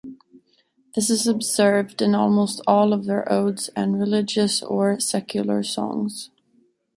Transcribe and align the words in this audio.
This 0.95 1.11
is 1.11 1.27
observed 1.27 2.01
in 2.01 2.15
almost 2.15 2.59
all 2.65 2.91
of 2.91 3.05
their 3.05 3.31
odes 3.31 3.69
and 3.75 3.99
religious 3.99 4.63
or 4.63 4.99
secular 4.99 5.61
songs. 5.61 6.31